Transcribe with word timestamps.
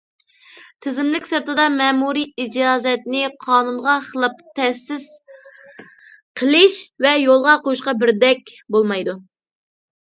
تىزىملىك 0.85 1.27
سىرتىدا 1.31 1.65
مەمۇرىي 1.73 2.25
ئىجازەتنى 2.45 3.21
قانۇنغا 3.45 3.95
خىلاپ 4.07 4.41
تەسىس 4.61 5.07
قىلىش 6.43 6.81
ۋە 7.07 7.15
يولغا 7.29 7.57
قويۇشقا 7.69 7.99
بىردەك 8.03 8.53
بولمايدۇ. 8.77 9.19